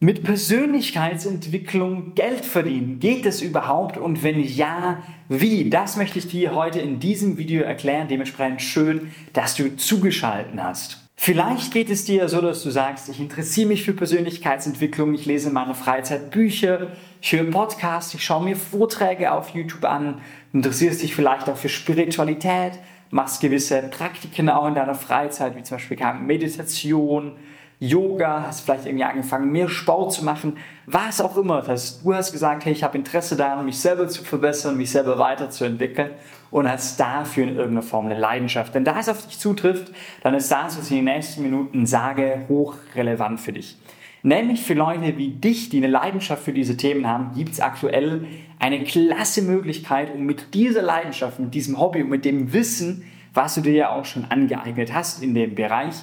[0.00, 3.00] Mit Persönlichkeitsentwicklung Geld verdienen.
[3.00, 3.96] Geht es überhaupt?
[3.96, 5.68] Und wenn ja, wie?
[5.70, 8.06] Das möchte ich dir heute in diesem Video erklären.
[8.06, 11.08] Dementsprechend schön, dass du zugeschaltet hast.
[11.16, 15.48] Vielleicht geht es dir so, dass du sagst, ich interessiere mich für Persönlichkeitsentwicklung, ich lese
[15.48, 20.20] in meiner Freizeit Bücher, ich höre Podcasts, ich schaue mir Vorträge auf YouTube an,
[20.52, 22.78] interessierst dich vielleicht auch für Spiritualität,
[23.10, 27.32] machst gewisse Praktiken auch in deiner Freizeit, wie zum Beispiel Meditation,
[27.80, 30.56] Yoga, hast vielleicht irgendwie angefangen, mehr Sport zu machen,
[30.86, 31.62] was auch immer.
[31.62, 35.18] Das, du hast gesagt, hey, ich habe Interesse daran, mich selber zu verbessern, mich selber
[35.18, 36.10] weiterzuentwickeln
[36.50, 38.74] und hast dafür in irgendeiner Form eine Leidenschaft.
[38.74, 42.46] Wenn das auf dich zutrifft, dann ist das, was ich in den nächsten Minuten sage,
[42.48, 43.76] hochrelevant für dich.
[44.24, 48.26] Nämlich für Leute wie dich, die eine Leidenschaft für diese Themen haben, gibt es aktuell
[48.58, 53.04] eine klasse Möglichkeit, um mit dieser Leidenschaft, mit diesem Hobby und mit dem Wissen,
[53.34, 55.94] was du dir ja auch schon angeeignet hast in dem Bereich,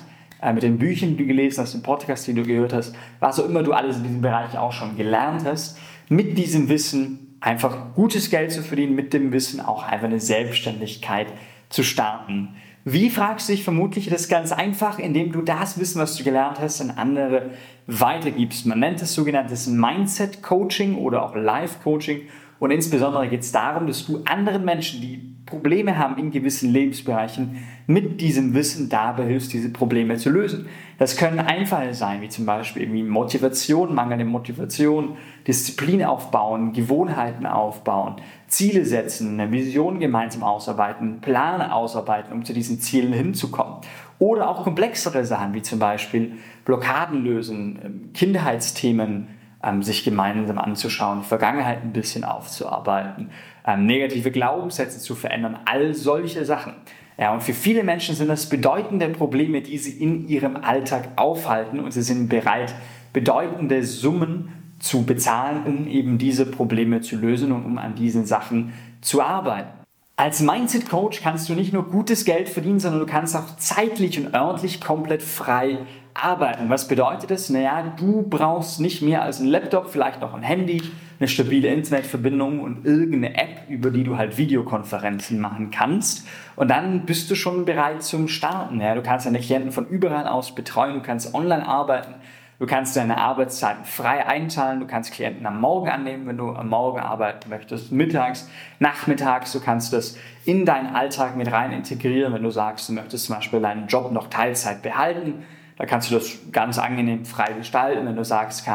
[0.45, 3.39] äh, mit den Büchern, die du gelesen hast, dem Podcast, den du gehört hast, was
[3.39, 5.77] auch immer du alles in diesem Bereich auch schon gelernt hast,
[6.07, 11.27] mit diesem Wissen einfach gutes Geld zu verdienen, mit dem Wissen auch einfach eine Selbstständigkeit
[11.69, 12.49] zu starten.
[12.83, 14.09] Wie fragst du dich vermutlich?
[14.09, 17.49] Das ganz einfach, indem du das Wissen, was du gelernt hast, an andere
[17.87, 18.67] weitergibst.
[18.67, 22.21] Man nennt es sogenanntes Mindset Coaching oder auch Life Coaching.
[22.59, 27.63] Und insbesondere geht es darum, dass du anderen Menschen, die Probleme haben in gewissen Lebensbereichen,
[27.85, 30.67] mit diesem Wissen dabei hilfst, diese Probleme zu lösen.
[30.97, 38.15] Das können Einfalle sein, wie zum Beispiel irgendwie Motivation, mangelnde Motivation, Disziplin aufbauen, Gewohnheiten aufbauen,
[38.47, 43.81] Ziele setzen, eine Vision gemeinsam ausarbeiten, Pläne ausarbeiten, um zu diesen Zielen hinzukommen.
[44.17, 49.27] Oder auch komplexere Sachen, wie zum Beispiel Blockaden lösen, ähm, Kindheitsthemen,
[49.61, 53.29] ähm, sich gemeinsam anzuschauen, die Vergangenheit ein bisschen aufzuarbeiten,
[53.65, 56.73] ähm, negative Glaubenssätze zu verändern, all solche Sachen.
[57.17, 61.79] Ja, und für viele Menschen sind das bedeutende Probleme, die sie in ihrem Alltag aufhalten
[61.79, 62.75] und sie sind bereit,
[63.13, 64.49] bedeutende Summen
[64.79, 69.69] zu bezahlen, um eben diese Probleme zu lösen und um an diesen Sachen zu arbeiten.
[70.17, 74.19] Als Mindset Coach kannst du nicht nur gutes Geld verdienen, sondern du kannst auch zeitlich
[74.19, 75.79] und örtlich komplett frei
[76.15, 76.69] arbeiten.
[76.69, 77.49] Was bedeutet das?
[77.49, 80.81] Naja, du brauchst nicht mehr als ein Laptop, vielleicht noch ein Handy,
[81.19, 86.25] eine stabile Internetverbindung und irgendeine App, über die du halt Videokonferenzen machen kannst.
[86.55, 88.79] Und dann bist du schon bereit zum Starten.
[88.79, 92.15] Ja, du kannst deine Klienten von überall aus betreuen, du kannst online arbeiten,
[92.59, 96.69] du kannst deine Arbeitszeiten frei einteilen, du kannst Klienten am Morgen annehmen, wenn du am
[96.69, 98.49] Morgen arbeiten möchtest, mittags,
[98.79, 103.25] nachmittags, du kannst das in deinen Alltag mit rein integrieren, wenn du sagst, du möchtest
[103.25, 105.43] zum Beispiel deinen Job noch Teilzeit behalten
[105.77, 108.65] da kannst du das ganz angenehm frei gestalten, wenn du sagst,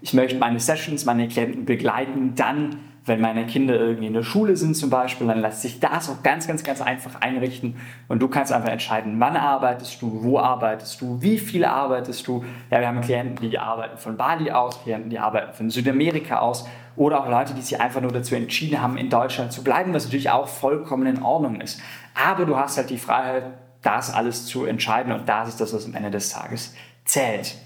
[0.00, 4.56] ich möchte meine Sessions, meine Klienten begleiten, dann, wenn meine Kinder irgendwie in der Schule
[4.56, 7.76] sind zum Beispiel, dann lässt sich das auch ganz, ganz, ganz einfach einrichten
[8.08, 12.44] und du kannst einfach entscheiden, wann arbeitest du, wo arbeitest du, wie viel arbeitest du.
[12.70, 16.66] Ja, wir haben Klienten, die arbeiten von Bali aus, Klienten, die arbeiten von Südamerika aus
[16.96, 20.04] oder auch Leute, die sich einfach nur dazu entschieden haben, in Deutschland zu bleiben, was
[20.04, 21.80] natürlich auch vollkommen in Ordnung ist.
[22.14, 23.44] Aber du hast halt die Freiheit,
[23.82, 26.74] das alles zu entscheiden und das ist das, was am Ende des Tages
[27.04, 27.56] zählt.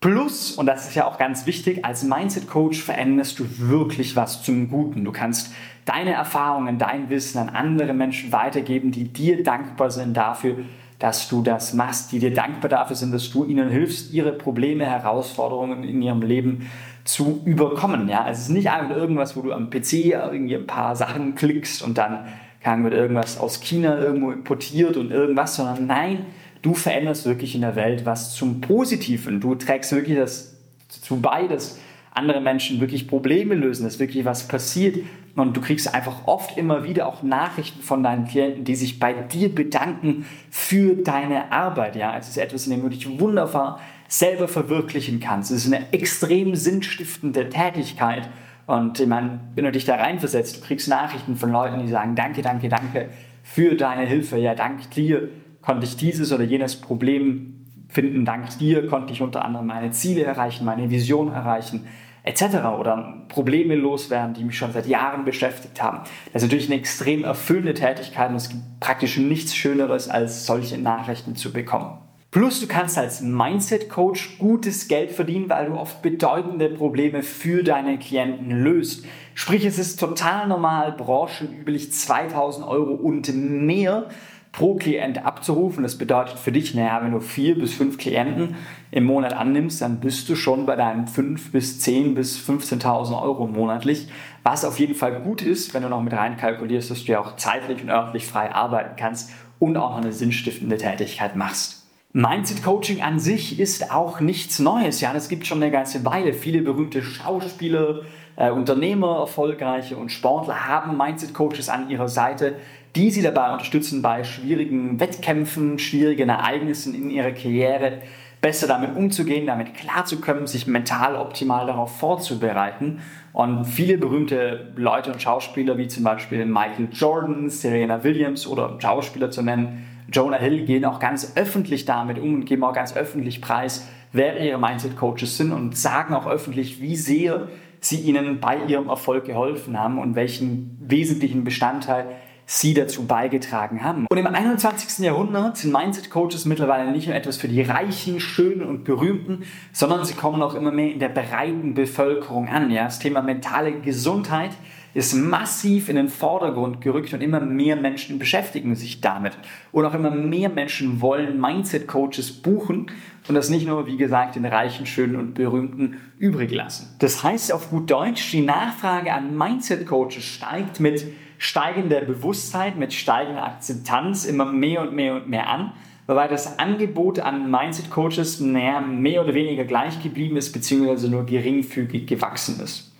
[0.00, 4.68] Plus, und das ist ja auch ganz wichtig, als Mindset-Coach veränderst du wirklich was zum
[4.68, 5.02] Guten.
[5.02, 5.54] Du kannst
[5.86, 10.56] deine Erfahrungen, dein Wissen an andere Menschen weitergeben, die dir dankbar sind dafür,
[10.98, 14.84] dass du das machst, die dir dankbar dafür sind, dass du ihnen hilfst, ihre Probleme,
[14.84, 16.70] Herausforderungen in ihrem Leben
[17.04, 18.08] zu überkommen.
[18.08, 18.28] Ja?
[18.28, 21.98] Es ist nicht einfach irgendwas, wo du am PC irgendwie ein paar Sachen klickst und
[21.98, 22.26] dann
[22.64, 26.26] kann wird irgendwas aus China irgendwo importiert und irgendwas, sondern nein,
[26.62, 29.40] du veränderst wirklich in der Welt was zum Positiven.
[29.40, 30.56] Du trägst wirklich das
[30.92, 31.78] dazu bei, dass
[32.12, 34.98] andere Menschen wirklich Probleme lösen, dass wirklich was passiert.
[35.36, 39.12] Und du kriegst einfach oft immer wieder auch Nachrichten von deinen Klienten, die sich bei
[39.12, 41.96] dir bedanken für deine Arbeit.
[41.96, 45.50] Ja, es ist etwas, in dem du dich wunderbar selber verwirklichen kannst.
[45.50, 48.28] Es ist eine extrem sinnstiftende Tätigkeit.
[48.66, 52.14] Und ich meine, wenn du dich da reinversetzt, du kriegst Nachrichten von Leuten, die sagen,
[52.14, 53.08] danke, danke, danke
[53.42, 54.38] für deine Hilfe.
[54.38, 55.28] Ja, dank dir
[55.60, 58.24] konnte ich dieses oder jenes Problem finden.
[58.24, 61.86] Dank dir konnte ich unter anderem meine Ziele erreichen, meine Vision erreichen,
[62.22, 62.42] etc.
[62.78, 66.00] Oder Probleme loswerden, die mich schon seit Jahren beschäftigt haben.
[66.32, 70.78] Das ist natürlich eine extrem erfüllende Tätigkeit und es gibt praktisch nichts Schöneres, als solche
[70.78, 71.98] Nachrichten zu bekommen.
[72.34, 77.96] Plus du kannst als Mindset-Coach gutes Geld verdienen, weil du oft bedeutende Probleme für deine
[77.96, 79.06] Klienten löst.
[79.34, 84.08] Sprich, es ist total normal, branchenüblich 2000 Euro und mehr
[84.50, 85.84] pro Klient abzurufen.
[85.84, 88.56] Das bedeutet für dich, naja, wenn du vier bis fünf Klienten
[88.90, 93.46] im Monat annimmst, dann bist du schon bei deinen fünf bis zehn bis 15.000 Euro
[93.46, 94.08] monatlich.
[94.42, 97.20] Was auf jeden Fall gut ist, wenn du noch mit rein kalkulierst, dass du ja
[97.20, 101.83] auch zeitlich und örtlich frei arbeiten kannst und auch noch eine sinnstiftende Tätigkeit machst.
[102.16, 105.00] Mindset Coaching an sich ist auch nichts Neues.
[105.00, 106.32] Ja, das gibt schon eine ganze Weile.
[106.32, 108.02] Viele berühmte Schauspieler,
[108.36, 112.54] äh, Unternehmer, erfolgreiche und Sportler haben Mindset Coaches an ihrer Seite,
[112.94, 118.02] die sie dabei unterstützen, bei schwierigen Wettkämpfen, schwierigen Ereignissen in ihrer Karriere
[118.40, 123.00] besser damit umzugehen, damit klarzukommen, sich mental optimal darauf vorzubereiten.
[123.32, 129.32] Und viele berühmte Leute und Schauspieler, wie zum Beispiel Michael Jordan, Serena Williams oder Schauspieler
[129.32, 133.40] zu nennen, Jonah Hill, gehen auch ganz öffentlich damit um und geben auch ganz öffentlich
[133.40, 137.48] preis, wer ihre Mindset-Coaches sind und sagen auch öffentlich, wie sehr
[137.80, 142.06] sie ihnen bei ihrem Erfolg geholfen haben und welchen wesentlichen Bestandteil
[142.46, 144.06] sie dazu beigetragen haben.
[144.10, 145.04] Und im 21.
[145.04, 150.14] Jahrhundert sind Mindset-Coaches mittlerweile nicht nur etwas für die Reichen, Schönen und Berühmten, sondern sie
[150.14, 152.70] kommen auch immer mehr in der breiten Bevölkerung an.
[152.70, 152.84] Ja?
[152.84, 154.50] Das Thema mentale Gesundheit
[154.94, 159.32] ist massiv in den Vordergrund gerückt und immer mehr Menschen beschäftigen sich damit.
[159.72, 162.86] Und auch immer mehr Menschen wollen Mindset-Coaches buchen
[163.28, 166.94] und das nicht nur, wie gesagt, den Reichen, Schönen und Berühmten übrig lassen.
[167.00, 171.04] Das heißt auf gut Deutsch, die Nachfrage an Mindset-Coaches steigt mit
[171.38, 175.72] steigender Bewusstheit, mit steigender Akzeptanz immer mehr und mehr und mehr an,
[176.06, 182.06] wobei das Angebot an Mindset-Coaches naja, mehr oder weniger gleich geblieben ist, beziehungsweise nur geringfügig
[182.06, 182.93] gewachsen ist.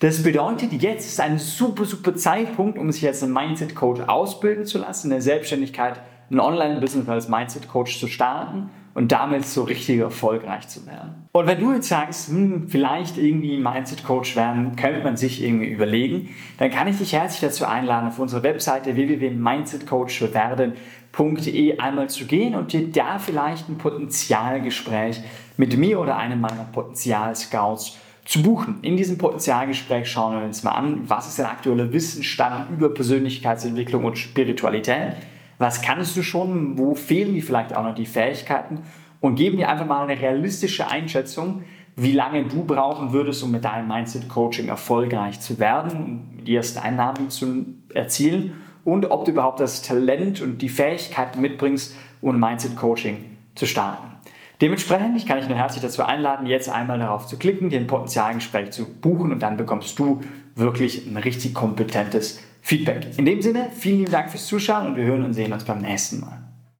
[0.00, 4.78] Das bedeutet, jetzt ist ein super, super Zeitpunkt, um sich als ein Mindset-Coach ausbilden zu
[4.78, 6.00] lassen, in der Selbstständigkeit
[6.30, 11.28] ein Online-Business als Mindset-Coach zu starten und damit so richtig erfolgreich zu werden.
[11.32, 16.30] Und wenn du jetzt sagst, hm, vielleicht irgendwie Mindset-Coach werden, könnte man sich irgendwie überlegen,
[16.56, 22.72] dann kann ich dich herzlich dazu einladen, auf unsere Webseite www.mindsetcoachwerden.de einmal zu gehen und
[22.72, 25.20] dir da vielleicht ein Potenzialgespräch
[25.58, 28.78] mit mir oder einem meiner Potenzial-Scouts zu buchen.
[28.82, 34.04] In diesem Potenzialgespräch schauen wir uns mal an, was ist der aktuelle Wissensstand über Persönlichkeitsentwicklung
[34.04, 35.16] und Spiritualität
[35.60, 38.78] was kannst du schon, wo fehlen dir vielleicht auch noch die Fähigkeiten
[39.20, 41.64] und geben dir einfach mal eine realistische Einschätzung,
[41.96, 45.90] wie lange du brauchen würdest, um mit deinem Mindset-Coaching erfolgreich zu werden,
[46.38, 48.54] um die ersten Einnahmen zu erzielen
[48.86, 53.18] und ob du überhaupt das Talent und die Fähigkeiten mitbringst, um Mindset-Coaching
[53.54, 54.16] zu starten.
[54.60, 58.70] Dementsprechend kann ich nur herzlich dazu einladen, jetzt einmal darauf zu klicken, dir ein Potenzialgespräch
[58.72, 60.20] zu buchen und dann bekommst du
[60.54, 63.06] wirklich ein richtig kompetentes Feedback.
[63.16, 65.80] In dem Sinne, vielen lieben Dank fürs Zuschauen und wir hören und sehen uns beim
[65.80, 66.39] nächsten Mal.